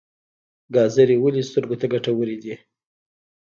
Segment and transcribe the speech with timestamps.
[0.75, 2.53] ګازرې ولې سترګو ته ګټورې دي؟